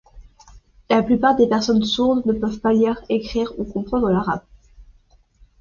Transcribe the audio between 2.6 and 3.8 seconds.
lire, écrire ou